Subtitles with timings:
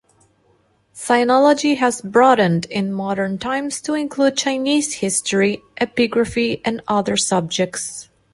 [0.95, 8.09] Sinology has broadened in modern times to include Chinese history, epigraphy, and other subjects.